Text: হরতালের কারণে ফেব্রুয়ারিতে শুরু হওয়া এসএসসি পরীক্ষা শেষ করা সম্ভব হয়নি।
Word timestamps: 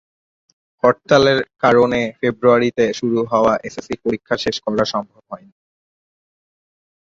হরতালের 0.83 1.39
কারণে 1.63 1.99
ফেব্রুয়ারিতে 2.19 2.85
শুরু 2.99 3.19
হওয়া 3.31 3.53
এসএসসি 3.67 3.95
পরীক্ষা 4.03 4.35
শেষ 4.43 4.55
করা 4.65 4.83
সম্ভব 4.93 5.21
হয়নি। 5.31 5.55